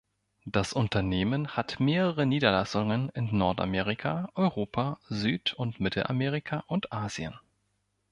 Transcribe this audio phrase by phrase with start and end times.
[0.47, 7.35] Das Unternehmen hat mehrere Niederlassungen in Nordamerika, Europa, Süd und Mittelamerika und Asien.